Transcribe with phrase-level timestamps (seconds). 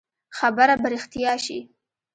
[0.37, 1.59] خبره به رښتيا شي.